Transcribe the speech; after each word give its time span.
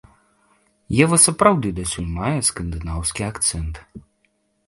Ева 1.05 1.17
сапраўды 1.25 1.67
дасюль 1.79 2.09
мае 2.21 2.33
скандынаўскі 2.49 3.21
акцэнт. 3.31 3.75